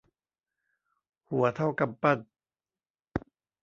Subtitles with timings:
[1.29, 2.19] หัวเท่ากำปั้น